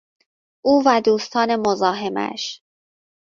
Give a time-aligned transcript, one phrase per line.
[0.65, 2.61] او و دوستان مزاحمش